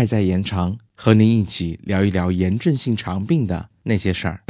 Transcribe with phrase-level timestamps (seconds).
[0.00, 4.40] 爱在延长，和您一起聊一聊炎症性肠病的那些事儿。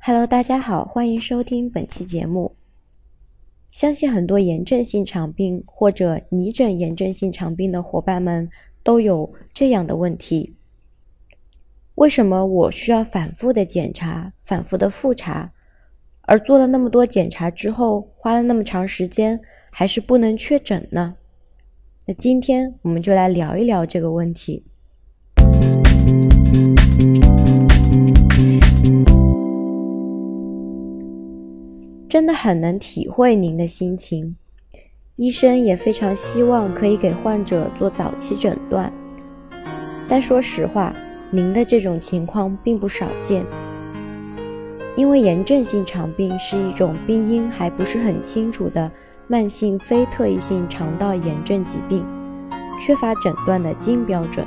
[0.00, 2.54] Hello，大家好，欢迎收听本期节目。
[3.70, 8.50] 相信很多炎症性肠病或者拟诊炎症性肠病的伙伴们
[8.82, 10.54] 都有这样的问题：
[11.94, 15.50] 为什么我需要反复的检查、反复的复查，
[16.28, 19.40] 而做了那么多检查之后，花了那么长时间，
[19.72, 21.14] 还是不能确诊呢？
[22.06, 24.62] 那今天我们就来聊一聊这个问题。
[32.10, 34.36] 真的很能体会您的心情，
[35.16, 38.92] 医生也非常希望可以给患者做早期诊断，
[40.06, 40.94] 但说实话，
[41.30, 43.46] 您的这种情况并不少见，
[44.98, 48.90] 因为炎症性肠病是一种病因还不是很清楚的
[49.28, 52.04] 慢性非特异性肠道炎症疾病，
[52.80, 54.44] 缺乏诊断的金标准，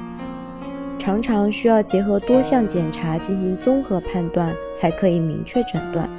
[1.00, 6.10] 常常需要结合多项检查进行综合判断，才可以明确诊断。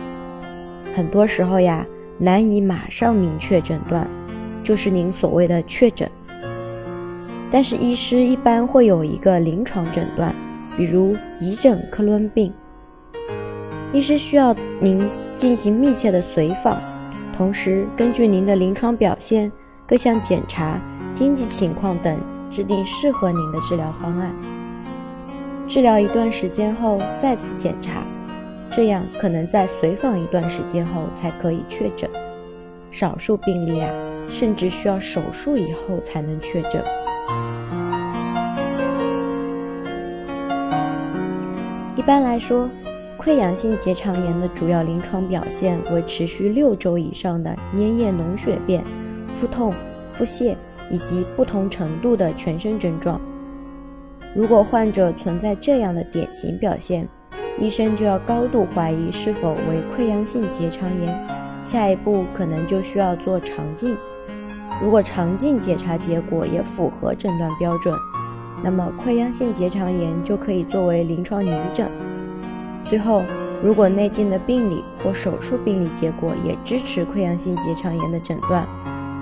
[0.95, 1.85] 很多时候呀，
[2.17, 4.09] 难以马上明确诊断，
[4.63, 6.11] 就是您所谓的确诊。
[7.51, 10.35] 但是医师一般会有一个临床诊断，
[10.75, 12.51] 比如疑诊克伦病。
[13.93, 16.81] 医师需要您进行密切的随访，
[17.37, 19.53] 同时根据您的临床表现、
[19.87, 20.81] 各项检查、
[21.13, 24.35] 经济情况等，制定适合您的治疗方案。
[25.69, 28.03] 治疗一段时间后，再次检查。
[28.71, 32.09] 这样可能在随访一段时间后才可以确诊，
[32.91, 33.91] 少数病例啊，
[34.27, 36.83] 甚至需要手术以后才能确诊。
[41.95, 42.67] 一般来说，
[43.23, 48.85] 溃疡性结肠炎的主要临床表现为持续六周以上的粘液脓血便、
[49.33, 49.73] 腹痛、
[50.13, 50.57] 腹泻
[50.91, 53.21] 以及不同程度的全身症状。
[54.35, 57.09] 如果患者存在这样的典型表现，
[57.61, 61.25] 医生就要高度怀疑是否为溃疡性结肠炎，
[61.63, 63.97] 下一步可能就需要做肠镜。
[64.83, 67.97] 如果肠镜检查结果也符合诊断标准，
[68.65, 71.89] 那么溃疡性结肠炎就可以作为临床拟诊。
[72.85, 73.23] 最后，
[73.63, 78.67] 如果内镜的病理或手术病理结果也支持溃疡性结肠炎的诊断，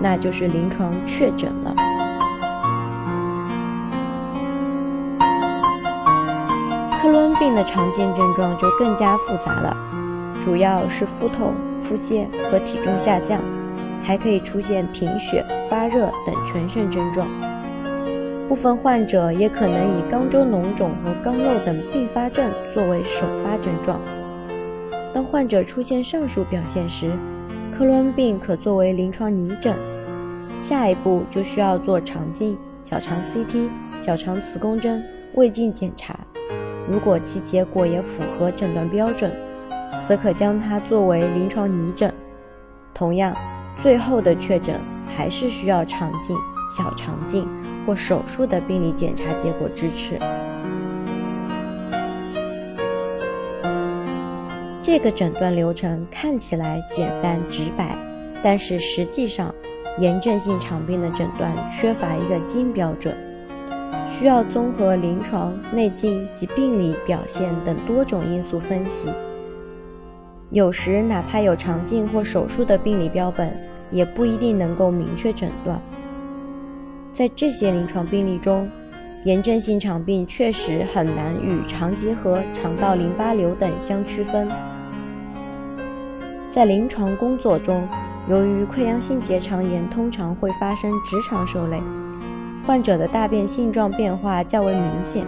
[0.00, 1.74] 那就是临床确诊了。
[7.00, 9.76] 克伦病的常见症状就更加复杂了，
[10.42, 13.40] 主要是腹痛、腹泻和体重下降，
[14.02, 17.26] 还可以出现贫血、发热等全身症状。
[18.50, 24.00] 部分患者也可能以肛周脓肿和肛瘘等并发症作为首发症状。
[25.14, 27.12] 当患者出现上述表现时，
[27.72, 29.76] 克伦病可作为临床拟诊，
[30.58, 35.00] 下一步就需要做肠镜、小肠 CT、小肠磁共振、
[35.36, 36.18] 胃镜检查。
[36.90, 39.30] 如果其结果也符合诊断标准，
[40.02, 42.12] 则可将它作为临床拟诊。
[42.92, 43.32] 同样，
[43.80, 44.74] 最后的确诊
[45.06, 46.36] 还是需要肠镜、
[46.68, 47.48] 小肠镜
[47.86, 50.18] 或手术的病理检查结果支持。
[54.82, 57.96] 这个诊断流程看起来简单直白，
[58.42, 59.54] 但是实际上，
[59.98, 63.16] 炎症性肠病的诊断缺乏一个金标准。
[64.08, 69.10] 需要综合临床、内镜及病理表现等多种因素分析。
[70.50, 73.56] 有时，哪怕有肠镜或手术的病理标本，
[73.92, 75.80] 也不一定能够明确诊断。
[77.12, 78.68] 在这些临床病例中，
[79.24, 84.48] 炎症性肠病确实很难与肠结核、肠道淋巴瘤等相区分。
[86.48, 87.86] 在临床工作中，
[88.28, 91.82] 由于溃疡性结肠炎通常会发生直肠受累。
[92.66, 95.26] 患者的大便性状变化较为明显，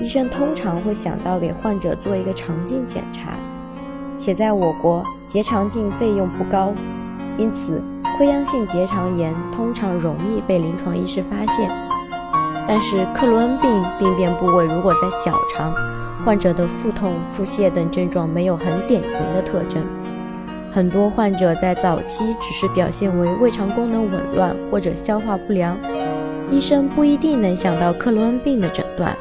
[0.00, 3.36] 医生通常会想到给患者做一个肠镜检查，
[4.16, 6.72] 且在我国结肠镜费用不高，
[7.36, 7.82] 因此
[8.18, 11.68] 溃疡性结肠炎通常容易被临床医师发现。
[12.66, 15.74] 但是克罗恩病病变部位如果在小肠，
[16.24, 19.84] 患者的腹痛、腹泻等症状没有很典型的特征，
[20.72, 25.76] 很多患者在早期只是表现为胃肠功能紊乱或者消化不良。
[26.50, 29.16] 医生不一定能想到克罗恩病的诊断。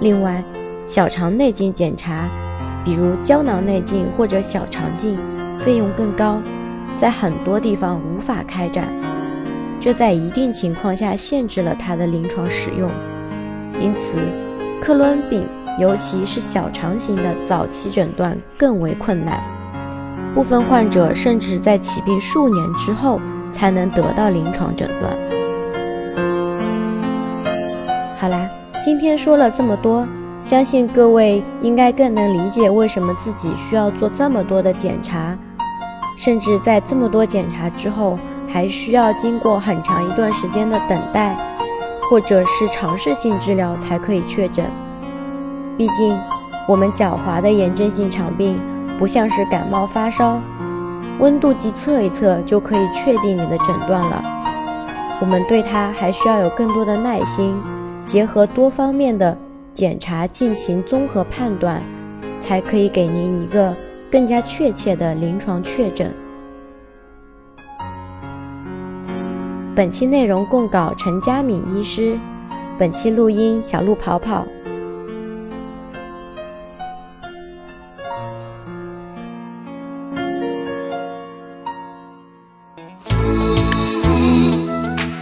[0.00, 0.42] 另外，
[0.86, 2.28] 小肠内镜检查，
[2.84, 5.18] 比如胶囊内镜或者小肠镜，
[5.56, 6.40] 费用更高，
[6.96, 8.88] 在很多地方无法开展，
[9.80, 12.90] 这在一定情况下限制了它的临床使用。
[13.80, 14.18] 因此，
[14.80, 15.48] 克罗恩病，
[15.78, 19.42] 尤其是小肠型的早期诊断更为困难。
[20.34, 25.16] 部分患者甚至在起病数年之后才能得到临床诊断。
[28.16, 28.48] 好啦，
[28.80, 30.06] 今天说了这么多，
[30.42, 35.36] 相信各位应该更能理解为什么自己需要做这么多的检查，
[36.16, 38.18] 甚至在这么多检查之后，
[38.48, 41.36] 还需要经过很长一段时间的等待，
[42.10, 44.64] 或者是尝试性治疗才可以确诊。
[45.76, 46.18] 毕竟，
[46.68, 48.60] 我们狡猾的炎症性肠病
[48.98, 50.40] 不像是感冒发烧，
[51.18, 54.22] 温度计测一测就可以确定你的诊断了。
[55.20, 57.56] 我们对它还需要有更多的耐心。
[58.04, 59.38] 结合多方面的
[59.72, 61.80] 检查进行综合判断，
[62.40, 63.74] 才可以给您一个
[64.12, 66.12] 更加确切的临床确诊。
[69.74, 72.20] 本期内容供稿陈佳敏医师，
[72.78, 74.46] 本期录音小鹿跑跑。